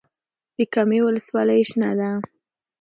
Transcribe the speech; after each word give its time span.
د 0.55 0.57
کامې 0.73 0.99
ولسوالۍ 1.03 1.61
شنه 1.69 1.91
ده 1.99 2.11